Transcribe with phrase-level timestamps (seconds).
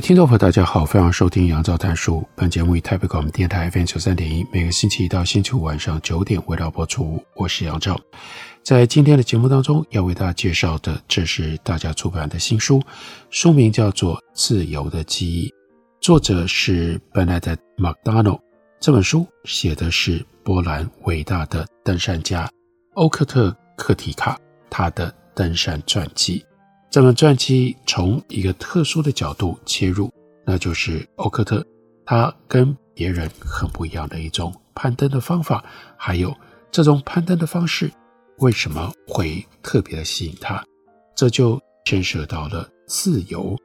[0.00, 2.26] 听众朋友，大家好，欢迎收听杨照谈书。
[2.34, 7.22] 本节目以台北广播电台 FM 九三点一，每个星期一到星期五晚上九点为大家播出。
[7.36, 8.00] 我是杨照，
[8.62, 12.82] 在今天的节目当中，要为大家介绍的，这是大家出版的新书，
[13.28, 15.48] 书名叫做《自由的记忆》，
[16.00, 18.40] 作者是 Bernadette Macdonald。
[18.80, 22.48] 这本书写的是波兰伟大的登山家
[22.94, 24.38] 欧克特·克提卡
[24.70, 26.42] 他的登山传记。
[26.90, 30.12] 这本传记从一个特殊的角度切入，
[30.44, 31.64] 那就是欧克特
[32.04, 35.64] 他跟别人很不一样的一种攀登的方法，
[35.96, 36.36] 还有
[36.72, 37.88] 这种攀登的方式
[38.38, 40.64] 为什么会特别的吸引他？
[41.14, 43.56] 这就牵涉到了自由。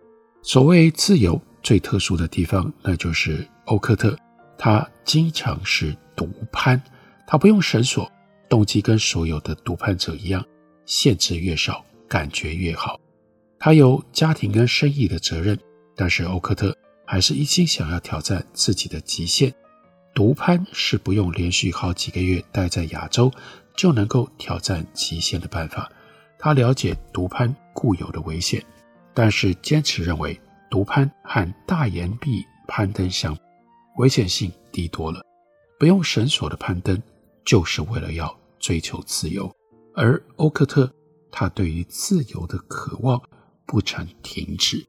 [0.44, 4.16] 所谓自由最特殊的地方，那就是欧克特
[4.56, 6.80] 他经常是独攀，
[7.26, 8.08] 他不用绳索，
[8.48, 10.46] 动机跟所有的独攀者一样，
[10.86, 13.00] 限制越少，感觉越好。
[13.60, 15.58] 他有家庭跟生意的责任，
[15.96, 16.76] 但是欧克特
[17.06, 19.54] 还是一心想要挑战自己的极限。
[20.14, 23.32] 独攀是不用连续好几个月待在亚洲
[23.76, 25.92] 就能够挑战极限的办法。
[26.38, 28.64] 他了解独攀固有的危险，
[29.14, 30.40] 但是坚持认为
[30.70, 33.42] 独攀和大岩壁攀登相比，
[33.98, 35.22] 危险性低多了。
[35.80, 37.02] 不用绳索的攀登
[37.44, 39.52] 就是为了要追求自由，
[39.96, 40.90] 而欧克特
[41.32, 43.22] 他对于自由的渴望。
[43.66, 44.86] 不曾停止，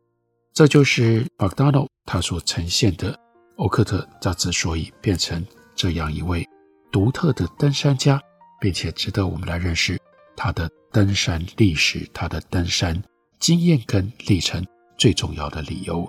[0.53, 3.19] 这就是 Macdonald 他所呈现的
[3.57, 4.07] 欧克特。
[4.21, 5.45] 他之所以变成
[5.75, 6.47] 这样一位
[6.93, 8.21] 独特的登山家，
[8.61, 10.01] 并且值得我们来认识
[10.37, 13.03] 他的登山历史、他的登山
[13.39, 14.65] 经验跟历程，
[14.99, 16.09] 最重要的理由。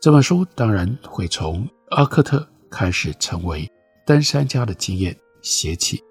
[0.00, 3.70] 这本书当然会从阿克特开始成为
[4.06, 6.02] 登山家的经验写起。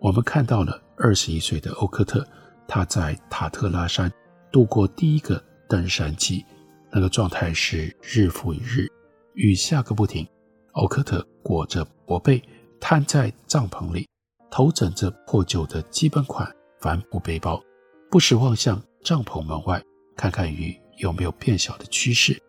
[0.00, 2.26] 我们看到了二十一岁的欧克特，
[2.68, 4.12] 他在塔特拉山。
[4.52, 6.44] 度过第一个登山季，
[6.90, 8.86] 那个状态是日复一日，
[9.34, 10.28] 雨下个不停。
[10.72, 12.42] 欧克特裹着薄被，
[12.78, 14.06] 瘫在帐篷里，
[14.50, 17.62] 头枕着破旧的基本款帆布背包，
[18.10, 19.82] 不时望向帐篷门外，
[20.16, 22.40] 看看雨有没有变小的趋势。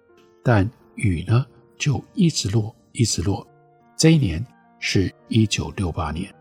[0.43, 1.45] 但雨呢，
[1.77, 3.45] 就一直落，一直落。
[3.97, 4.45] 这一年
[4.79, 6.33] 是一九六八年，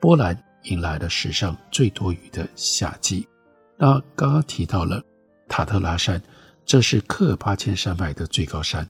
[0.00, 3.26] 波兰迎来了史上最多雨的夏季。
[3.82, 5.02] 那刚刚提到了
[5.48, 6.22] 塔特拉山，
[6.64, 8.86] 这是克尔巴阡山脉的最高山，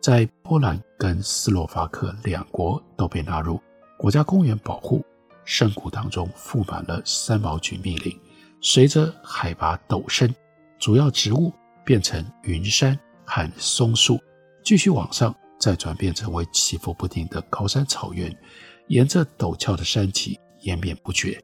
[0.00, 3.60] 在波兰跟斯洛伐克两国都被纳入
[3.98, 5.04] 国家公园保护。
[5.44, 8.16] 山谷当中覆满了三毛櫸密林，
[8.60, 10.32] 随着海拔陡升，
[10.78, 11.52] 主要植物
[11.84, 14.16] 变成云杉和松树，
[14.62, 18.32] 继续往上，再转变成为起伏不定的高山草原，
[18.86, 21.42] 沿着陡峭的山脊延绵不绝。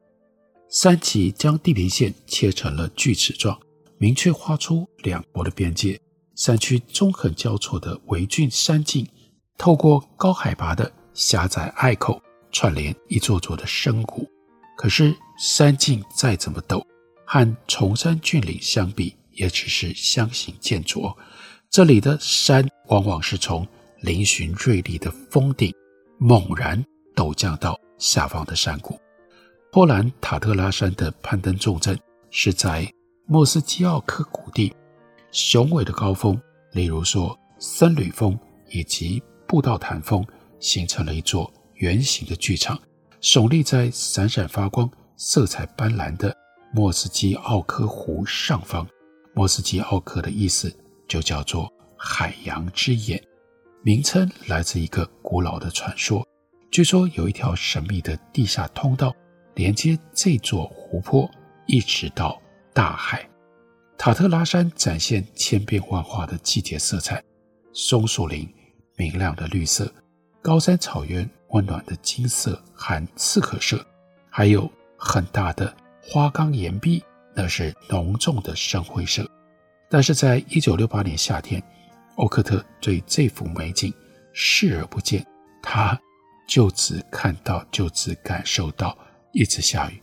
[0.72, 3.60] 山脊将地平线切成了锯齿状，
[3.98, 6.00] 明确画出两国的边界。
[6.34, 9.06] 山区纵横交错的微峻山径，
[9.58, 12.18] 透过高海拔的狭窄隘口，
[12.50, 14.26] 串联一座座的深谷。
[14.74, 16.82] 可是山径再怎么陡，
[17.26, 21.14] 和崇山峻岭相比，也只是相形见拙。
[21.68, 23.62] 这里的山往往是从
[24.02, 25.70] 嶙峋锐利的峰顶
[26.18, 26.82] 猛然
[27.14, 28.98] 陡降到下方的山谷。
[29.72, 31.98] 波兰塔特拉山的攀登重镇
[32.30, 32.86] 是在
[33.24, 34.70] 莫斯基奥克谷地，
[35.30, 36.38] 雄伟的高峰，
[36.72, 38.38] 例如说僧侣峰
[38.68, 40.22] 以及布道坦峰，
[40.60, 42.78] 形成了一座圆形的剧场，
[43.22, 44.86] 耸立在闪闪发光、
[45.16, 46.36] 色彩斑斓的
[46.74, 48.86] 莫斯基奥克湖上方。
[49.32, 50.70] 莫斯基奥克的意思
[51.08, 53.18] 就叫做海洋之眼，
[53.82, 56.22] 名称来自一个古老的传说，
[56.70, 59.10] 据说有一条神秘的地下通道。
[59.54, 61.30] 连接这座湖泊
[61.66, 62.40] 一直到
[62.72, 63.28] 大海，
[63.98, 67.22] 塔特拉山展现千变万化的季节色彩：
[67.72, 68.48] 松树林
[68.96, 69.92] 明亮的绿色，
[70.40, 73.84] 高山草原温暖的金色和刺客色，
[74.30, 77.04] 还有很大的花岗岩壁，
[77.34, 79.28] 那是浓重的深灰色。
[79.90, 81.62] 但是在一九六八年夏天，
[82.16, 83.92] 欧克特对这幅美景
[84.32, 85.26] 视而不见，
[85.62, 85.98] 他
[86.48, 88.96] 就只看到，就只感受到。
[89.32, 90.02] 一直下雨，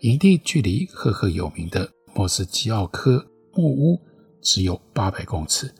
[0.00, 4.00] 营地距离赫赫有名的莫斯基奥科木屋
[4.40, 5.72] 只有八百公尺。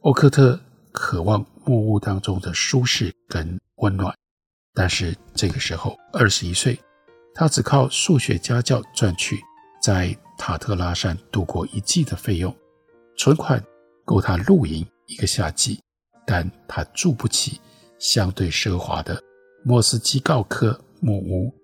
[0.00, 0.58] 欧克特
[0.90, 4.12] 渴望木屋当中的舒适跟温暖，
[4.74, 6.76] 但是这个时候二十一岁，
[7.32, 9.40] 他只靠数学家教赚取
[9.80, 12.52] 在塔特拉山度过一季的费用，
[13.16, 13.62] 存款
[14.04, 15.80] 够他露营一个夏季，
[16.26, 17.60] 但他住不起
[18.00, 19.22] 相对奢华的
[19.64, 21.54] 莫斯基奥科木屋，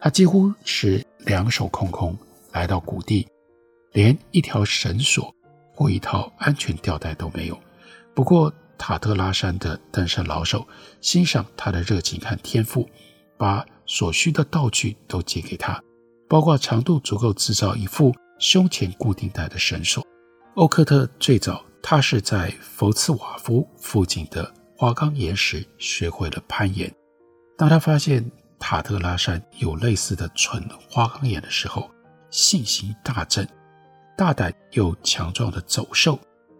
[0.00, 2.16] 他几乎是两手空空
[2.52, 3.26] 来到谷地，
[3.92, 5.34] 连一条绳索
[5.74, 7.58] 或一套安全吊带都没有。
[8.14, 10.66] 不过，塔特拉山的登山老手
[11.02, 12.88] 欣赏他的热情和天赋，
[13.36, 15.78] 把所需的道具都借给他，
[16.28, 20.02] 包括长度足够制造一副胸前固定带的绳索。
[20.54, 26.90] 欧克特最早，他是在弗茨瓦夫附近的花岗岩石学会了攀岩。
[27.58, 28.24] 当他发现
[28.60, 31.90] 塔特拉山有类似的纯花岗岩的时候，
[32.30, 33.48] 信心大振，
[34.16, 36.16] 大胆又强壮的走兽，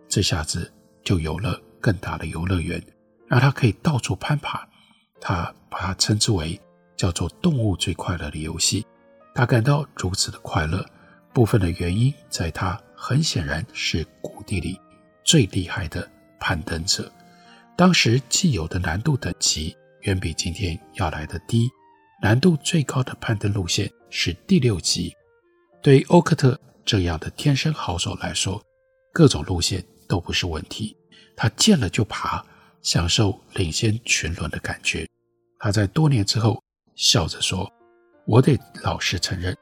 [0.08, 0.72] 这下子。
[1.02, 2.80] 就有了更大的游乐园，
[3.26, 4.68] 让他可以到处攀爬。
[5.18, 6.60] 他把它称之为
[6.94, 8.86] 叫做“动物最快乐的游戏”。
[9.34, 10.84] 他感到如此的快乐，
[11.32, 14.78] 部分的原因在他很显然是谷地里
[15.24, 16.06] 最厉害的
[16.38, 17.10] 攀登者。
[17.78, 21.66] 当时既有的难度等级远比今天要来得低，
[22.22, 25.14] 难度最高的攀登路线是第六级。
[25.82, 28.62] 对于欧克特这样的天生好手来说，
[29.12, 29.84] 各种路线。
[30.10, 30.96] 都不是问题。
[31.36, 32.44] 他见了就爬，
[32.82, 35.06] 享受领先群伦的感觉。
[35.56, 36.60] 他在多年之后
[36.96, 37.70] 笑着说
[38.26, 39.56] ：“我得老实承认，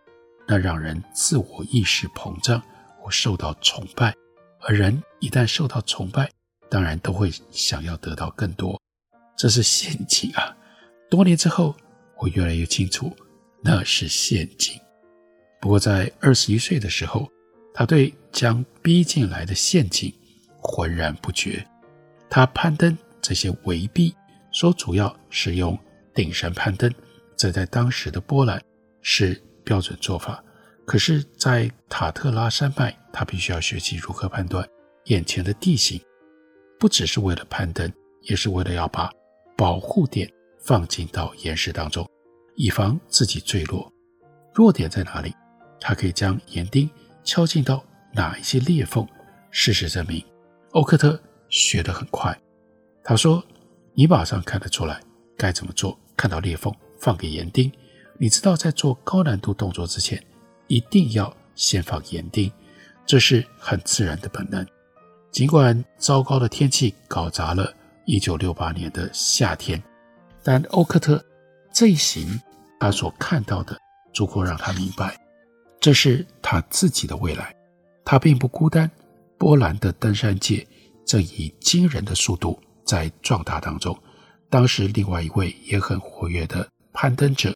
[0.47, 2.63] 那让人自我意识膨胀，
[3.05, 4.15] 我受到崇拜。
[4.61, 6.31] 而人一旦受到崇拜，
[6.71, 8.81] 当然都会想要得到更多。
[9.37, 10.57] 这是陷阱啊！
[11.11, 11.77] 多年之后，
[12.19, 13.15] 我越来越清楚，
[13.63, 14.79] 那是陷阱。
[15.61, 17.29] 不过在二十一岁的时候，
[17.75, 20.13] 他对将逼进来的陷阱。”
[20.61, 21.65] 浑然不觉，
[22.29, 24.15] 他攀登这些围壁，
[24.53, 25.79] 说主要是用
[26.13, 26.93] 顶绳攀登，
[27.37, 28.61] 这在当时的波兰
[29.01, 30.43] 是标准做法。
[30.85, 34.69] 可是，在塔特拉山脉，他必须要学习如何判断
[35.05, 35.99] 眼前的地形，
[36.79, 37.91] 不只是为了攀登，
[38.23, 39.11] 也是为了要把
[39.57, 40.31] 保护点
[40.69, 42.07] 放进到岩石当中，
[42.55, 43.91] 以防自己坠落。
[44.53, 45.35] 弱点在哪里？
[45.81, 46.91] 他可以将岩钉
[47.25, 47.83] 敲进到
[48.13, 49.09] 哪一些裂缝？
[49.51, 50.23] 事实证明。
[50.73, 51.19] 欧克特
[51.49, 52.39] 学得很快，
[53.03, 53.43] 他说
[53.97, 55.01] ：“你马上看得出来
[55.39, 55.99] 该怎么做。
[56.15, 56.71] 看到裂缝，
[57.01, 57.73] 放个岩钉。
[58.19, 60.23] 你知道，在做高难度动作之前，
[60.67, 62.53] 一定要先放岩钉，
[63.07, 64.67] 这是很自然的本能。
[65.31, 67.73] 尽管糟糕的天气搞砸了
[68.07, 69.83] 1968年的夏天，
[70.51, 71.23] 但欧克特
[71.75, 72.41] 这一行，
[72.81, 73.79] 他所看到的
[74.15, 75.15] 足够让他明白，
[75.79, 77.55] 这是他自己的未来。
[78.03, 78.91] 他并不孤单。”
[79.37, 80.67] 波兰的登山界
[81.05, 83.95] 正以惊人的速度在壮大当中。
[84.49, 87.55] 当时，另外一位也很活跃的攀登者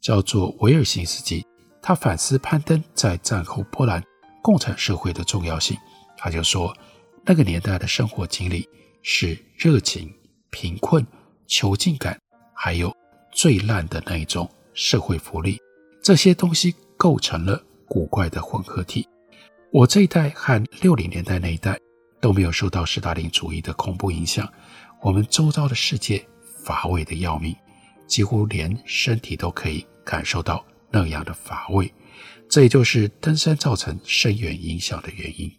[0.00, 1.44] 叫做维尔辛斯基，
[1.82, 4.02] 他反思攀登在战后波兰
[4.40, 5.76] 共产社会的重要性。
[6.16, 6.74] 他就说，
[7.22, 8.66] 那个年代的生活经历
[9.02, 10.10] 是热情、
[10.48, 11.06] 贫困、
[11.46, 12.18] 囚禁感，
[12.62, 12.94] 还有
[13.32, 15.58] 最烂的那一种社会福利，
[16.02, 19.08] 这些东西构成了古怪的混合体。
[19.72, 21.80] 我这一代和六零年代那一代
[22.20, 24.46] 都没有受到斯大林主义的恐怖影响，
[25.00, 26.22] 我们周遭的世界
[26.62, 27.56] 乏味的要命，
[28.06, 31.90] 几乎连身体都可以感受到那样的乏味。
[32.46, 35.50] 这也就是登山造成深远影响的原因。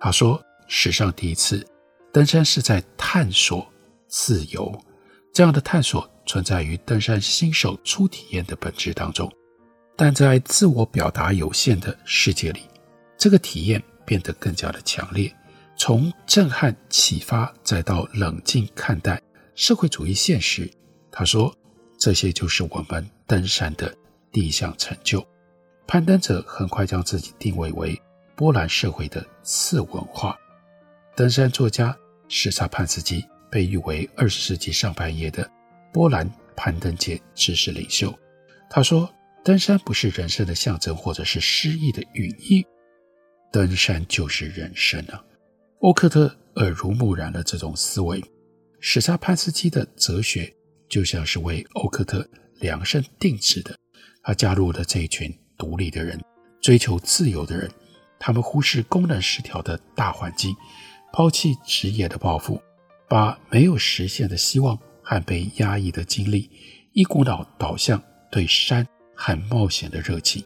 [0.00, 1.62] 他说，史上第一次
[2.10, 3.70] 登山是在探索
[4.08, 4.74] 自由，
[5.34, 9.30] 这样的探索存在于登山新手初体验的本质当中，
[9.96, 12.60] 但在自我表达有限的世界里。
[13.18, 15.32] 这个体验变得更加的强烈，
[15.76, 19.20] 从震撼启发，再到冷静看待
[19.54, 20.70] 社会主义现实。
[21.10, 21.54] 他说
[21.98, 23.94] ：“这些就是我们登山的
[24.32, 25.24] 第一项成就。”
[25.86, 28.00] 攀登者很快将自己定位为
[28.34, 30.36] 波兰社会的次文化。
[31.14, 31.94] 登山作家
[32.28, 35.48] 史萨潘斯基被誉为二十世纪上半叶的
[35.92, 38.12] 波兰攀登界知识领袖。
[38.70, 39.12] 他说
[39.44, 42.64] ：“登山不是人生的象征，或者是诗意的语义。”
[43.52, 45.22] 登山就是人生啊！
[45.80, 48.22] 欧克特耳濡目染了这种思维。
[48.80, 50.52] 史萨潘斯基的哲学
[50.88, 52.26] 就像是为欧克特
[52.60, 53.76] 量身定制的。
[54.22, 56.18] 他加入了这一群独立的人，
[56.60, 57.70] 追求自由的人。
[58.18, 60.54] 他们忽视功能失调的大环境，
[61.12, 62.62] 抛弃职业的抱负，
[63.08, 64.78] 把没有实现的希望
[65.12, 66.48] 和被压抑的经历，
[66.92, 70.42] 一股脑倒向对山和冒险的热情。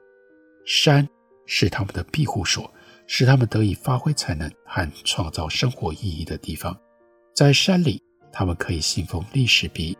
[0.66, 1.08] 山
[1.46, 2.68] 是他们的庇护所，
[3.06, 6.76] 是他们得以发挥才能和创造生活意义的地方。
[7.32, 9.96] 在山里，他们可以信奉历史比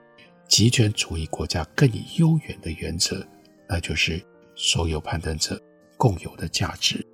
[0.49, 3.25] 极权主义国家更悠远的原则，
[3.69, 4.21] 那就是
[4.57, 5.63] 所有攀登者
[5.97, 7.07] 共有的价值。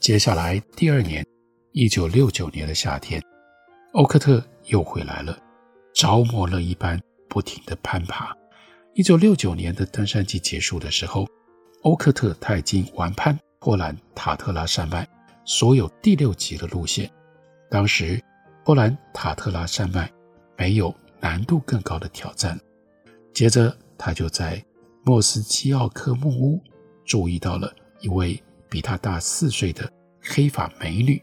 [0.00, 1.26] 接下来第二年，
[1.72, 3.22] 一九六九年的夏天，
[3.94, 5.38] 欧克特又回来了，
[5.94, 8.36] 着魔了一般不停地攀爬。
[8.94, 11.26] 一九六九年的登山季结束的时候，
[11.82, 15.08] 欧克特他已经完攀波兰塔特拉山脉
[15.44, 17.10] 所有第六级的路线。
[17.70, 18.22] 当时，
[18.64, 20.10] 波兰塔特拉山脉
[20.56, 22.58] 没有难度更高的挑战。
[23.32, 24.62] 接着，他就在
[25.04, 26.62] 莫斯基奥科木屋
[27.04, 29.90] 注意到了一位比他大四岁的
[30.22, 31.20] 黑发美女，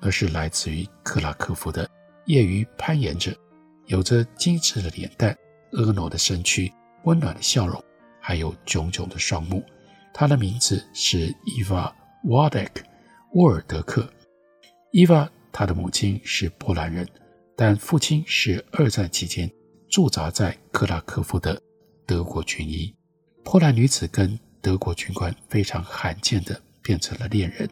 [0.00, 1.88] 而是来自于克拉科夫的
[2.26, 3.32] 业余攀岩者，
[3.86, 5.36] 有着精致的脸蛋、
[5.72, 6.72] 婀娜的身躯、
[7.04, 7.82] 温暖的笑容，
[8.20, 9.64] 还有炯炯的双目。
[10.14, 11.94] 她的名字是伊娃·
[12.28, 12.80] 沃德克·
[13.32, 14.08] 沃尔德克。
[14.92, 17.08] 伊娃，她的母亲是波兰人，
[17.56, 19.50] 但父亲是二战期间
[19.88, 21.60] 驻扎在克拉科夫的
[22.06, 22.94] 德国军医。
[23.42, 27.68] 波兰女子跟德国军官非常罕见的变成了恋人，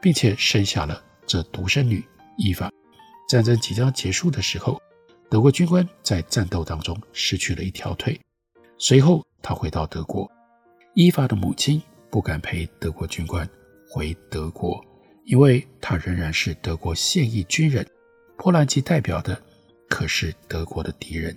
[0.00, 2.02] 并且生下了这独生女
[2.38, 2.70] 伊娃。
[3.28, 4.80] 战争即将结束的时候，
[5.32, 8.20] 德国军官在战斗当中失去了一条腿。
[8.76, 10.30] 随后，他回到德国。
[10.92, 13.48] 伊法的母亲不敢陪德国军官
[13.88, 14.84] 回德国，
[15.24, 17.82] 因为他仍然是德国现役军人。
[18.36, 19.42] 波兰籍代表的
[19.88, 21.34] 可是德国的敌人。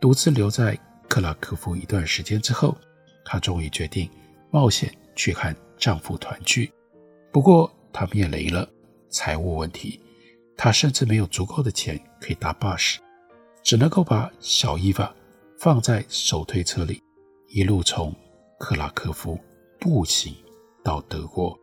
[0.00, 0.76] 独自留在
[1.08, 2.76] 克拉科夫一段时间之后，
[3.24, 4.10] 她终于决定
[4.50, 6.72] 冒险去和丈夫团聚。
[7.30, 8.68] 不过，她面临了
[9.08, 10.00] 财务问题，
[10.56, 12.98] 她甚至没有足够的钱可以搭巴士，
[13.62, 15.14] 只能够把小伊娃
[15.58, 17.02] 放在手推车里，
[17.48, 18.14] 一路从
[18.58, 19.38] 克拉科夫
[19.78, 20.34] 步行
[20.82, 21.58] 到德国。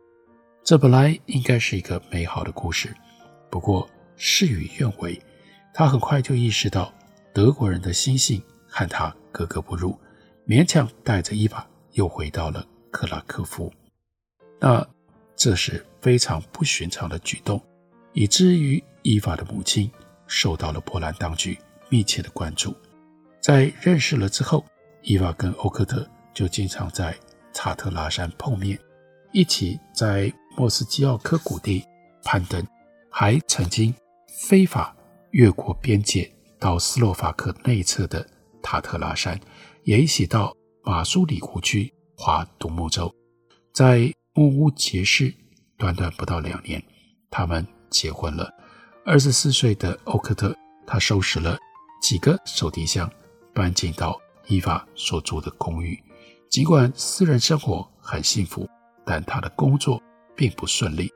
[0.62, 2.94] 这本来应该是一个美好的故事，
[3.50, 5.20] 不过事与愿违，
[5.72, 6.92] 他很快就意识到
[7.32, 9.98] 德国人的心性和他格格不入，
[10.46, 13.72] 勉强带着伊娃又回到了克拉科夫。
[14.58, 14.86] 那
[15.36, 17.62] 这是非常不寻常的举动，
[18.12, 19.90] 以至于伊娃的母亲
[20.26, 21.56] 受到了波兰当局
[21.88, 22.74] 密切的关注。
[23.40, 24.64] 在认识了之后，
[25.02, 27.16] 伊娃跟欧克特就经常在
[27.54, 28.78] 塔特拉山碰面，
[29.32, 31.84] 一起在莫斯基奥科谷地
[32.24, 32.66] 攀登，
[33.10, 33.94] 还曾经
[34.28, 34.96] 非法
[35.30, 38.26] 越过边界到斯洛伐克内侧的
[38.62, 39.38] 塔特拉山，
[39.84, 43.14] 也一起到马苏里湖区划独木舟，
[43.72, 45.32] 在木屋结识，
[45.78, 46.82] 短短不到两年，
[47.30, 48.52] 他们结婚了。
[49.04, 51.56] 二十四岁的欧克特，他收拾了
[52.00, 53.10] 几个手提箱，
[53.52, 55.98] 搬进到伊娃所住的公寓。
[56.48, 58.68] 尽管私人生活很幸福，
[59.04, 60.00] 但他的工作
[60.34, 61.12] 并不顺利。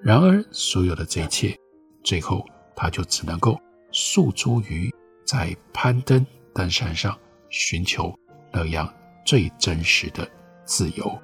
[0.00, 1.58] 然而，所有的这一切，
[2.04, 2.44] 最后
[2.76, 3.58] 他就只能够
[3.90, 4.94] 诉诸于
[5.24, 7.18] 在攀登登山上
[7.50, 8.16] 寻求
[8.52, 8.92] 那样
[9.26, 10.28] 最真实的
[10.64, 11.18] 自由。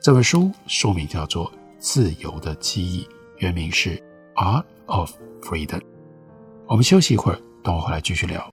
[0.00, 3.02] 这本书书名叫做《自由的记忆》，
[3.38, 3.96] 原名是
[4.34, 5.80] 《Art of Freedom》。
[6.68, 8.52] 我们休息一会儿，等我回来继续聊。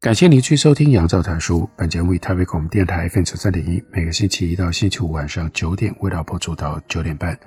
[0.00, 1.60] 感谢您去收听《杨照谈书》。
[1.76, 7.38] 本节目以台北广播电台 FM 九三点一，每个星期一到星期五晚上九点为大家播出到九点半。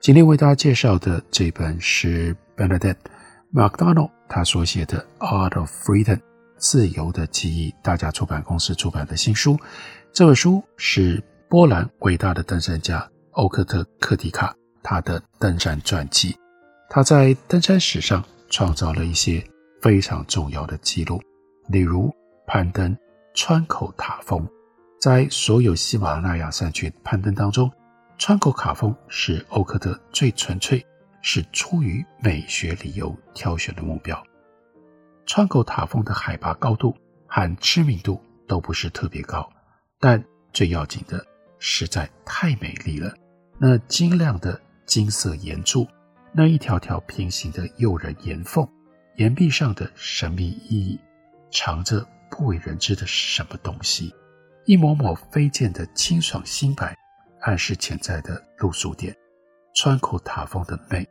[0.00, 2.94] 今天为大家介绍的这本是 Benedet
[3.52, 6.14] Macdonald 他所写的《Art of Freedom》
[6.56, 9.58] 自由的记忆，大家出版公司出版的新书。
[10.12, 16.36] 这本书是波兰伟大的登山家欧克特·克迪卡他的登山传记。
[16.88, 19.42] 他在登山史上创造了一些
[19.82, 21.20] 非常重要的记录。
[21.68, 22.14] 例如
[22.46, 22.96] 攀登
[23.34, 24.48] 川口塔峰，
[25.00, 27.70] 在所有喜马拉雅山区攀登当中，
[28.18, 30.84] 川口塔峰是欧克特最纯粹、
[31.22, 34.22] 是出于美学理由挑选的目标。
[35.26, 36.96] 川口塔峰的海拔高度
[37.26, 39.48] 和知名度都不是特别高，
[39.98, 41.26] 但最要紧的
[41.58, 43.12] 实在太美丽了。
[43.58, 45.86] 那晶亮的金色岩柱，
[46.32, 48.66] 那一条条平行的诱人岩缝，
[49.16, 51.00] 岩壁上的神秘意义。
[51.50, 54.14] 藏着不为人知的什么东西，
[54.64, 56.96] 一抹抹飞溅的清爽新白，
[57.40, 59.16] 暗示潜在的露宿点。
[59.74, 61.06] 川口塔峰的美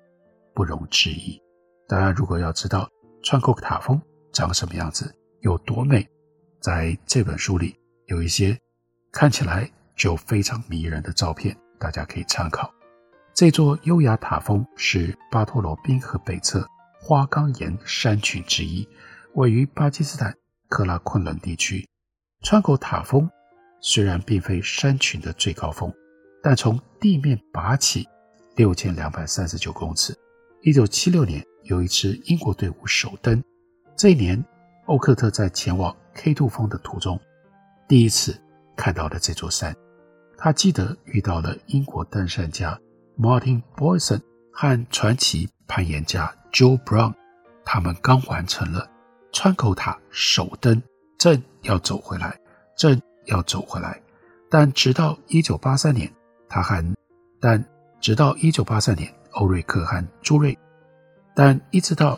[0.53, 1.39] 不容置疑。
[1.87, 2.89] 当然如果要知道
[3.23, 4.01] 川口塔峰
[4.33, 6.07] 长什么样子，有多美，
[6.59, 7.75] 在这本书里
[8.07, 8.57] 有一些
[9.11, 12.73] 看起来就非常迷人的照片，大家可以参考。
[13.35, 16.67] 这座优雅塔峰是巴托罗冰河北侧
[16.99, 18.87] 花岗岩山群之一。
[19.35, 20.33] 位于巴基斯坦
[20.69, 21.85] 克拉昆仑地区，
[22.41, 23.29] 川口塔峰
[23.81, 25.93] 虽然并非山群的最高峰，
[26.41, 28.07] 但从地面拔起
[28.55, 30.15] 六千两百三十九公尺。
[30.61, 33.43] 一九七六年，有一支英国队伍首登。
[33.97, 34.41] 这一年，
[34.85, 37.19] 欧克特在前往 K2 峰的途中，
[37.89, 38.41] 第一次
[38.77, 39.75] 看到了这座山。
[40.37, 42.79] 他记得遇到了英国登山家
[43.17, 44.21] Martin Boyson
[44.53, 47.13] 和传奇攀岩家 Joe Brown，
[47.65, 48.89] 他们刚完成了。
[49.35, 50.81] 川口塔首登，
[51.17, 52.39] 正要走回来，
[52.77, 54.01] 正要走回来，
[54.49, 56.09] 但直到一九八三年，
[56.47, 56.95] 他喊，
[57.41, 57.61] 但
[57.99, 60.57] 直到一九八三年，欧瑞克和朱瑞，
[61.35, 62.17] 但一直到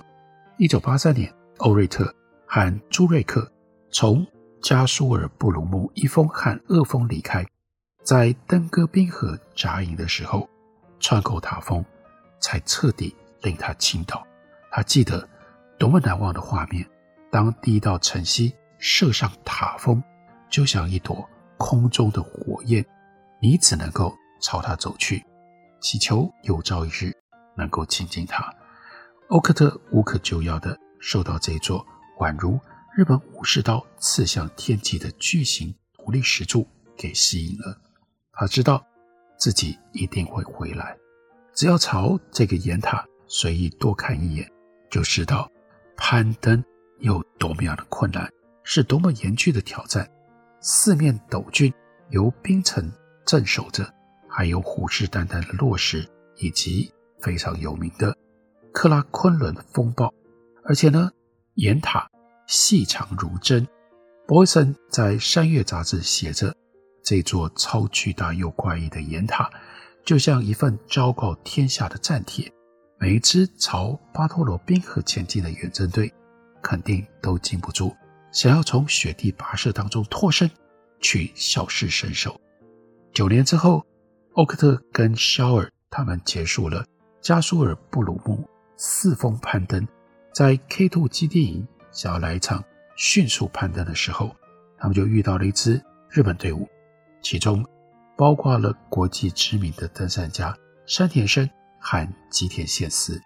[0.59, 2.13] 一九八三年，欧瑞特
[2.45, 3.51] 和朱瑞克
[3.89, 4.23] 从
[4.61, 7.43] 加苏尔布鲁木一峰和二峰离开，
[8.03, 10.47] 在登哥宾河扎营的时候，
[10.99, 11.83] 川口塔峰
[12.39, 14.23] 才彻底令他倾倒。
[14.69, 15.27] 他记得
[15.79, 16.87] 多么难忘的画面。
[17.37, 20.01] 当第一道晨曦射上塔峰，
[20.49, 21.23] 就像一朵
[21.55, 22.83] 空中的火焰，
[23.39, 25.23] 你只能够朝它走去，
[25.79, 27.15] 祈求有朝一日
[27.55, 28.51] 能够亲近它。
[29.27, 31.85] 欧克特无可救药地受到这座
[32.17, 32.59] 宛如
[32.95, 37.79] 日本武士刀刺向天际的巨型独立石柱给吸引了。
[38.31, 38.83] 他知道
[39.37, 40.97] 自己一定会回来，
[41.53, 44.51] 只要朝这个岩塔随意多看一眼，
[44.89, 45.47] 就知道
[45.95, 46.65] 攀登。
[46.99, 48.29] 有多么样的困难，
[48.63, 50.09] 是多么严峻的挑战。
[50.59, 51.73] 四面陡峻，
[52.09, 52.91] 由冰层
[53.25, 53.87] 镇守着，
[54.27, 56.07] 还有虎视眈眈的落石，
[56.37, 58.15] 以及非常有名的
[58.73, 60.13] 克拉昆仑风暴。
[60.65, 61.11] 而且呢，
[61.53, 62.09] 岩塔
[62.47, 63.67] 细长如针。
[64.27, 66.53] 博伊森在《山岳》杂志写着
[67.01, 69.49] ：“这座超巨大又怪异的岩塔，
[70.03, 72.51] 就像一份昭告天下的战帖。
[72.99, 76.13] 每一支朝巴托罗冰河前进的远征队。”
[76.67, 77.95] 肯定都禁不住
[78.33, 80.51] 想要从雪地跋涉当中脱身，
[80.99, 82.37] 去小试身手。
[83.13, 83.85] 九年之后，
[84.33, 86.85] 欧克特跟肖尔他们结束了
[87.21, 89.87] 加苏尔布鲁木四峰攀登，
[90.33, 92.61] 在 K2 基地营想要来一场
[92.97, 94.35] 迅速攀登的时候，
[94.77, 96.67] 他们就遇到了一支日本队伍，
[97.21, 97.65] 其中
[98.17, 100.53] 包括了国际知名的登山家
[100.85, 101.49] 山田生
[101.79, 103.21] 和吉田宪司。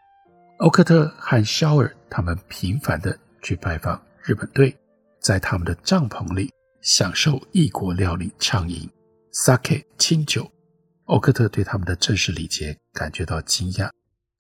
[0.60, 3.18] 欧克特和肖尔他们频繁地。
[3.42, 4.78] 去拜访日本队，
[5.20, 6.52] 在他们的帐篷里
[6.82, 8.90] 享受异国料理畅饮
[9.34, 10.50] sake 清酒。
[11.06, 13.90] 欧克特对他们的正式礼节感觉到惊讶。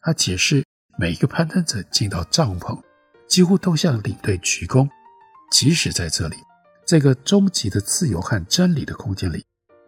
[0.02, 0.64] 他解释，
[0.98, 2.82] 每一个攀登者进到帐篷，
[3.28, 4.88] 几乎都向领队鞠躬。
[5.52, 6.38] 即使在这里，
[6.86, 9.46] 这个终极的自由和真理的空间里，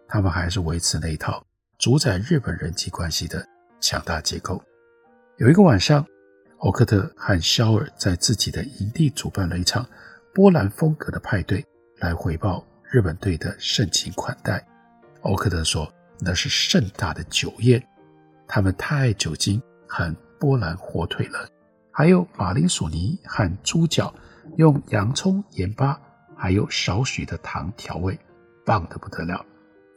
[0.08, 1.44] 他们还是维持那一套
[1.78, 3.46] 主宰日本人际关系的
[3.80, 4.62] 强大结构。
[5.38, 6.04] 有一个晚上。
[6.64, 9.86] 欧克特和肖尔在自己的营地主办了一场
[10.32, 11.62] 波兰风格的派对，
[11.98, 14.66] 来回报日本队的盛情款待。
[15.20, 17.86] 欧克特说：“那是盛大的酒宴，
[18.48, 21.46] 他们太爱酒精和波兰火腿了，
[21.92, 24.14] 还有马铃薯泥和猪脚，
[24.56, 26.00] 用洋葱、盐巴
[26.34, 28.18] 还有少许的糖调味，
[28.64, 29.44] 棒得不得了。”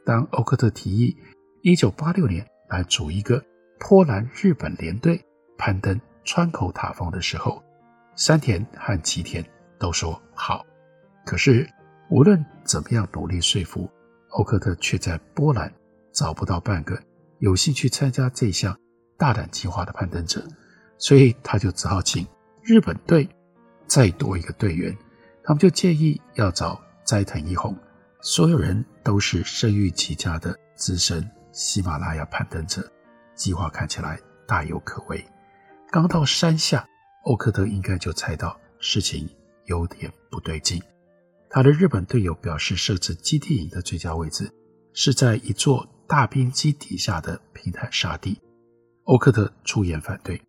[0.05, 1.15] 当欧克特提议
[1.63, 3.41] 1986年来组一个
[3.79, 5.23] 波兰日本联队
[5.57, 5.97] 攀登。
[6.27, 7.63] 川口塔峰的时候，
[8.17, 9.43] 山田和吉田
[9.79, 10.63] 都说好。
[11.25, 11.67] 可是
[12.09, 13.89] 无论怎么样努力说服，
[14.31, 15.73] 欧克特却在波兰
[16.11, 17.01] 找不到半个
[17.39, 18.77] 有兴趣参加这项
[19.17, 20.45] 大胆计划的攀登者，
[20.97, 22.27] 所以他就只好请
[22.61, 23.27] 日本队
[23.87, 24.95] 再多一个队员。
[25.45, 27.73] 他们就建议要找斋藤一雄，
[28.19, 32.85] 所有人都是声誉极佳的资深喜马拉雅攀登者，
[33.33, 35.25] 计划看起来大有可为。
[35.89, 36.85] 刚到山下，
[37.23, 39.27] 欧克特应该就猜到事情
[39.65, 40.81] 有点不对劲。
[41.49, 44.51] 他的日本队友表示，设置基地营的最佳位置
[44.93, 48.37] 是在一座大冰基底下的平坦沙地。
[49.05, 50.41] 欧克特出言反对，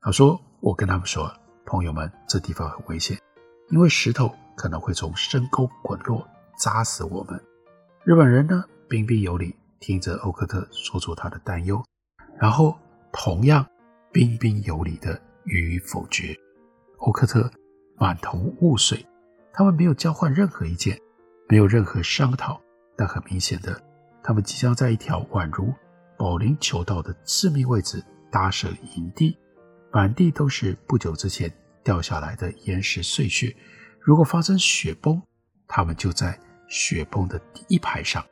[0.00, 1.32] 他说：“我跟他们说，
[1.64, 3.16] 朋友们，这地方很危险。”
[3.70, 6.26] 因为石头可能会从深沟滚落，
[6.58, 7.40] 砸死我们。
[8.04, 11.80] 日本人呢，彬彬有礼，听着欧克特说出他的担忧，
[12.36, 12.76] 然后
[13.12, 13.64] 同样
[14.16, 16.34] 彬彬有礼地予以否决。
[17.00, 17.50] 欧克特
[17.98, 19.04] 满头雾水，
[19.52, 20.98] 他们没有交换任何意见，
[21.50, 22.58] 没有任何商讨，
[22.96, 23.78] 但很明显的，
[24.22, 25.70] 他们即将在一条宛如
[26.16, 29.36] 保龄球道的致命位置搭设营地，
[29.92, 31.52] 满地都是不久之前。
[31.84, 33.54] 掉下来的岩石碎屑，
[34.00, 35.22] 如果发生雪崩，
[35.68, 38.24] 他们就在雪崩的第一排上。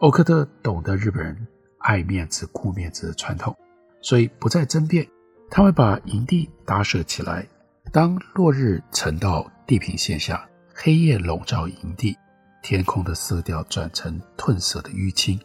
[0.00, 3.56] 欧克特懂得日本人爱面子、顾面子的传统，
[4.00, 5.06] 所以不再争辩。
[5.50, 7.46] 他们把营地搭设起来。
[7.92, 12.16] 当落日沉到地平线下，黑夜笼罩营地，
[12.62, 15.40] 天空的色调转成褪色的淤青，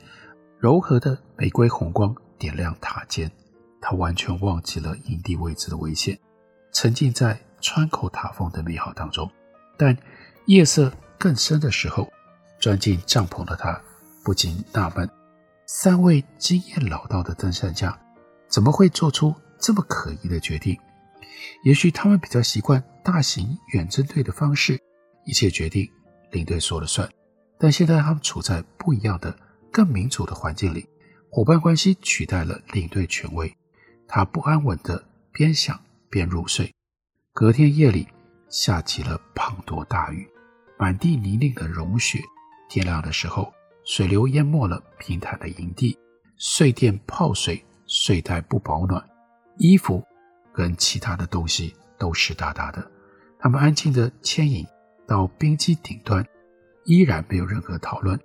[0.60, 3.32] 柔和的玫瑰红光点亮塔尖。
[3.82, 6.18] 他完全忘记了营地位置的危险。
[6.72, 9.28] 沉浸在川口塔峰的美好当中，
[9.76, 9.98] 但
[10.46, 12.08] 夜色更深的时候，
[12.60, 13.82] 钻进帐篷的他
[14.24, 15.10] 不禁纳闷：
[15.65, 17.98] 三位经验老道的登山家
[18.47, 20.77] 怎么会做出这么可疑的决定？
[21.63, 24.79] 也许他们比较习惯大型远征队的方式，
[25.25, 25.89] 一切决定
[26.31, 27.10] 领队说了算。
[27.58, 29.38] 但现在他们处在不一样的、
[29.71, 30.88] 更民主的环境里，
[31.29, 33.55] 伙伴关系取代了领队权威。
[34.08, 35.79] 他不安稳地边想。
[36.08, 36.73] 边入睡。
[37.34, 38.08] 隔天夜里
[38.47, 40.25] 下起了滂沱大雨，
[40.79, 42.21] 满地泥泞的融雪。
[42.69, 43.51] 天亮的时候，
[43.84, 45.97] 水流淹没了平坦的营地，
[46.38, 49.04] 碎电泡水，睡袋不保暖，
[49.58, 50.04] 衣服
[50.54, 52.86] 跟其他的东西都湿哒哒的。
[53.39, 54.65] 他们安静地牵引
[55.08, 56.26] 到冰基顶端，
[56.86, 58.19] 依然没有任何讨论。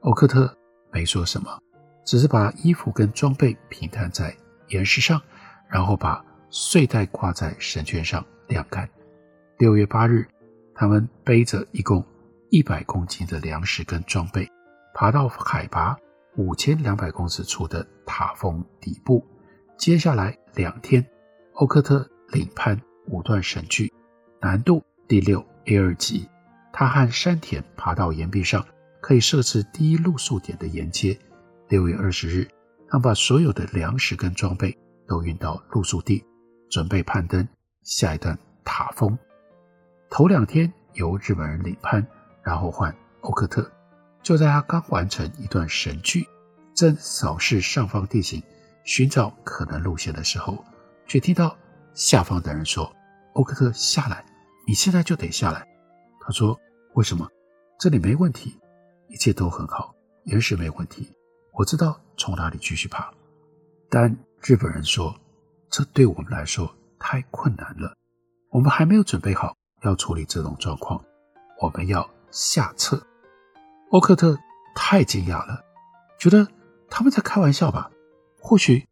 [0.00, 0.56] 欧克特
[0.92, 1.58] 没说什么，
[2.04, 4.36] 只是把衣服跟装备平摊在
[4.68, 5.20] 岩石上，
[5.68, 6.24] 然后把。
[6.56, 8.88] 睡袋挂在绳圈上晾干。
[9.58, 10.24] 六月八日，
[10.72, 12.06] 他们背着一共
[12.48, 14.48] 一百公斤的粮食跟装备，
[14.94, 15.96] 爬到海拔
[16.36, 19.24] 五千两百公尺处的塔峰底部。
[19.76, 21.04] 接下来两天，
[21.54, 23.92] 欧克特领攀五段神距，
[24.40, 26.28] 难度第六 A 二级。
[26.72, 28.66] 他和山田爬到岩壁上，
[29.00, 31.18] 可以设置第一露宿点的岩阶。
[31.68, 32.48] 六月二十日，
[32.88, 36.24] 他把所有的粮食跟装备都运到露宿地。
[36.70, 37.46] 准备攀登
[37.84, 39.16] 下一段塔峰。
[40.10, 42.04] 头两天由日本人领攀，
[42.42, 43.70] 然后换欧克特。
[44.24, 46.26] 就在他刚完成一段神剧，
[46.74, 48.42] 正扫视上方地形，
[48.82, 50.64] 寻找可能路线的时候，
[51.06, 51.56] 却听到
[51.94, 52.92] 下方的人说
[53.34, 54.24] ：“欧克特，下来！
[54.66, 55.64] 你现在就得下来。”
[56.20, 56.58] 他说
[56.94, 57.28] ：“为什么？
[57.78, 58.58] 这里没问题，
[59.06, 61.14] 一切都很好，岩石没问题，
[61.52, 63.12] 我知道从哪里继续爬。”
[63.88, 65.14] 但日本人说。
[65.70, 67.96] 这对我们来说太困难了，
[68.50, 71.04] 我们还没有准备好要处理这种状况，
[71.60, 73.04] 我们要下撤。
[73.90, 74.38] 欧克特
[74.74, 75.64] 太惊讶了，
[76.18, 76.48] 觉得
[76.90, 77.90] 他们在开玩笑吧？
[78.40, 78.86] 或许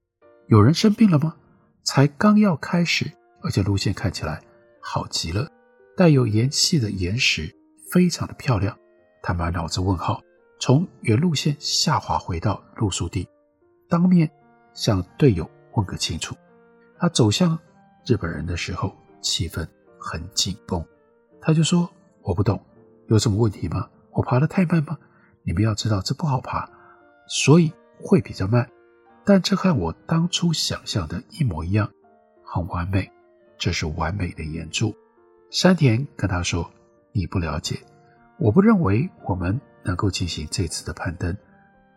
[0.47, 1.35] 有人生病了吗？
[1.83, 3.11] 才刚要开始，
[3.43, 4.41] 而且路线看起来
[4.81, 5.51] 好极了，
[5.97, 7.53] 带有岩系的岩石
[7.91, 8.79] 非常的漂亮。
[9.23, 10.23] 他满脑子问号，
[10.61, 13.29] 从原路线下滑回到露宿地，
[13.89, 14.31] 当面
[14.75, 16.37] 向队友问个清楚。
[16.99, 17.59] 他走向
[18.07, 19.67] 日本人的时候，气氛
[19.99, 20.85] 很紧绷。
[21.41, 21.91] 他就说
[22.23, 22.65] ：“我不懂，
[23.09, 23.89] 有什么问题吗？
[24.13, 24.99] 我爬得太慢吗？
[25.43, 26.69] 你们要知道，这不好爬，
[27.27, 28.71] 所以会比较慢。
[29.25, 31.91] 但这和我当初想象的一模一样，
[32.45, 33.11] 很完美。
[33.59, 34.95] 这是完美的岩柱。”
[35.51, 36.71] 山田跟他说
[37.13, 37.79] ：“你不了解，
[38.39, 41.37] 我不认为我们能够进行这次的攀登，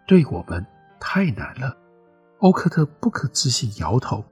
[0.08, 0.66] 对我们
[1.00, 1.76] 太难了。”
[2.40, 4.24] 欧克特不可置信摇头。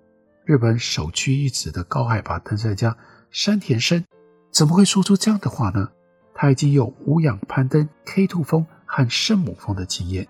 [0.46, 2.98] 日本首屈一指的高海拔登山家
[3.32, 4.04] 山田升
[4.52, 5.90] 怎么会说出这样的话呢？
[6.34, 10.28] 他已经有无氧攀登 K2 峰和圣母峰的经验，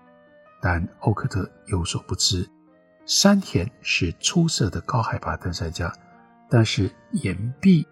[0.60, 2.48] 但欧克特有所不知，
[3.06, 5.92] 山田是出色的高海拔登山家，
[6.48, 7.86] 但是岩壁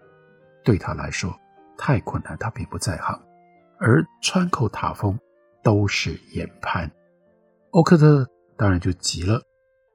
[0.63, 1.35] 对他来说
[1.77, 3.19] 太困难，他并不在行。
[3.79, 5.19] 而川口塔峰
[5.63, 6.89] 都是岩攀，
[7.71, 9.41] 欧克特当然就急了。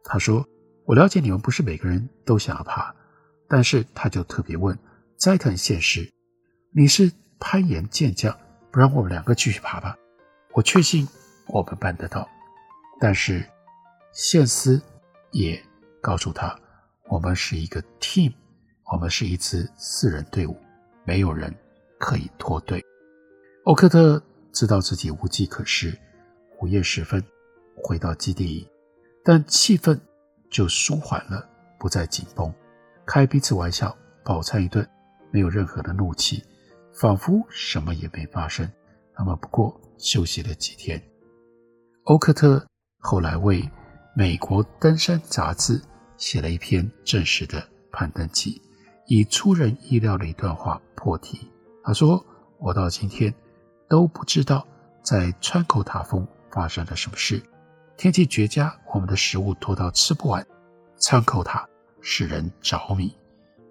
[0.05, 0.47] 他说
[0.85, 2.95] ：“我了解你们不是每个人都想要爬，
[3.49, 4.79] 但是他就特别问
[5.17, 6.01] 斋藤宪司
[6.75, 8.37] ：‘你是攀岩健将，
[8.71, 9.97] 不让我们两个继续爬吧？’
[10.55, 11.07] 我确信
[11.47, 12.29] 我们办得到。
[13.01, 13.45] 但是
[14.13, 14.81] 宪斯
[15.31, 15.63] 也
[16.01, 16.59] 告诉他
[17.09, 18.33] ：‘我们是一个 team，
[18.93, 20.57] 我们是一支四人队伍，
[21.05, 21.55] 没有人
[21.99, 22.85] 可以脱队。’
[23.65, 24.23] 欧克特
[24.53, 25.97] 知道自己无计可施，
[26.61, 27.23] 午夜时分
[27.77, 28.69] 回到基地营。”
[29.25, 30.01] 但气氛
[30.51, 31.47] 就舒缓了，
[31.79, 32.51] 不再紧绷，
[33.05, 34.89] 开彼此玩笑，饱餐一顿，
[35.31, 36.43] 没有任何的怒气，
[37.01, 38.69] 仿佛什么也没发生。
[39.15, 41.01] 他们不过休息了几天。
[42.05, 42.67] 欧克特
[42.99, 43.63] 后来为
[44.17, 45.79] 《美国登山杂志》
[46.17, 48.61] 写了一篇正式的攀登记，
[49.07, 51.51] 以出人意料的一段话破题。
[51.85, 52.25] 他说
[52.59, 53.33] ：“我到今天
[53.89, 54.67] 都不知道
[55.03, 57.41] 在川口塔峰发生了什么事。”
[57.97, 60.47] 天气绝佳，我们的食物多到吃不完。
[61.01, 61.69] 川口塔
[62.01, 63.17] 使人着迷。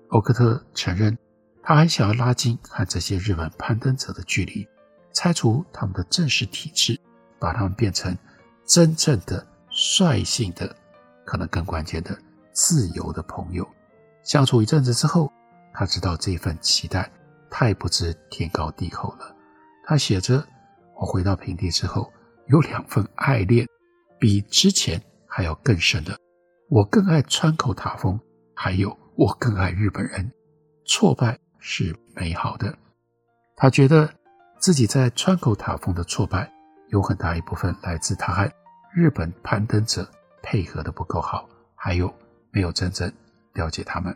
[0.09, 1.17] 欧克特承认，
[1.67, 4.65] 他还想要拉近和这些日本攀登者的距离，
[5.11, 6.97] 拆除他们的正式体制，
[7.37, 8.17] 把他们变成
[8.65, 10.73] 真正的率性的，
[11.25, 12.17] 可能更关键的
[12.53, 13.67] 自由的朋友。
[14.23, 15.29] 相处一阵子之后，
[15.73, 17.11] 他知道这份期待
[17.49, 19.35] 太不知天高地厚了。
[19.85, 20.47] 他写着
[20.95, 22.09] ：“我回到平地之后，
[22.47, 23.67] 有两份爱恋。”
[24.17, 26.17] 比之前还要更深的，
[26.69, 28.17] 我更爱川口塔峰，
[28.55, 30.31] 还有我更爱日本人。
[30.85, 32.77] 挫败是美好的。
[33.55, 34.09] 他觉得
[34.59, 36.51] 自己在川口塔峰的挫败，
[36.89, 38.51] 有很大一部分来自他和
[38.93, 40.09] 日本攀登者
[40.41, 42.13] 配合的不够好，还有
[42.51, 43.11] 没有真正
[43.53, 44.15] 了解他们。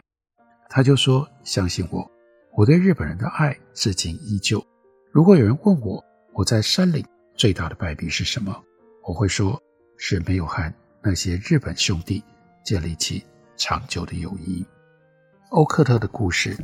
[0.69, 2.09] 他就说：“相信我，
[2.53, 4.65] 我对日本人的爱至今依旧。
[5.11, 8.63] 如果有人问我，我在山岭最大的败笔是什么，
[9.03, 9.61] 我会说。”
[10.03, 10.73] 是没有和
[11.03, 12.23] 那些日本兄弟
[12.65, 13.23] 建立起
[13.55, 14.65] 长久的友谊。
[15.51, 16.57] 欧克特的故事，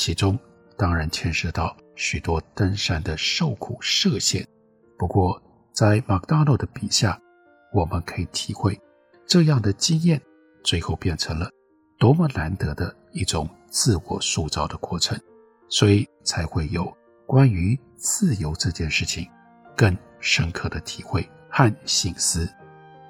[0.00, 0.38] 其中
[0.78, 4.42] 当然牵涉到许多登山的受苦涉险。
[4.98, 5.40] 不过，
[5.74, 7.20] 在 McDonald 的笔下，
[7.70, 8.80] 我们可以体会
[9.26, 10.18] 这样的经验，
[10.64, 11.50] 最后变成了
[11.98, 15.20] 多么难得的一种自我塑造的过程，
[15.68, 16.90] 所以才会有
[17.26, 19.28] 关于自由这件事情
[19.76, 22.48] 更深刻的体会和省思。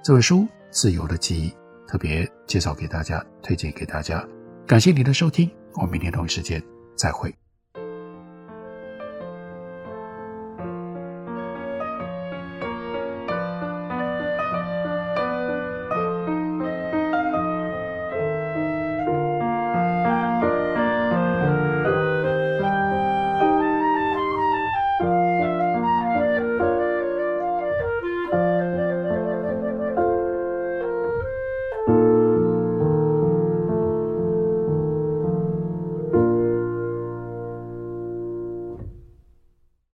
[0.03, 0.39] 这本书
[0.73, 1.51] 《自由的记忆》
[1.87, 4.27] 特别介绍给大家，推荐给大家。
[4.67, 6.61] 感谢您的收听，我们明天同一时间
[7.01, 7.40] 再会。